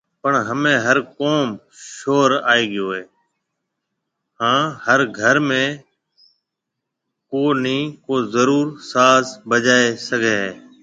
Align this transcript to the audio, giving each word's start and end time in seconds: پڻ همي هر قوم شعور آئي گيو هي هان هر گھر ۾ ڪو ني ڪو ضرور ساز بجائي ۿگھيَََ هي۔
پڻ 0.21 0.33
همي 0.49 0.75
هر 0.85 0.97
قوم 1.19 1.47
شعور 1.95 2.29
آئي 2.51 2.63
گيو 2.73 2.87
هي 2.95 3.03
هان 4.39 4.61
هر 4.85 4.99
گھر 5.19 5.35
۾ 5.49 5.63
ڪو 7.29 7.43
ني 7.63 7.79
ڪو 8.05 8.15
ضرور 8.33 8.65
ساز 8.91 9.25
بجائي 9.49 9.87
ۿگھيَََ 10.07 10.35
هي۔ 10.43 10.51